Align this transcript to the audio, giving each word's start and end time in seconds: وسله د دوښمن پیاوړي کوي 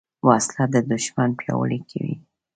وسله 0.27 0.63
د 0.73 0.75
دوښمن 0.89 1.29
پیاوړي 1.39 1.79
کوي 1.89 2.15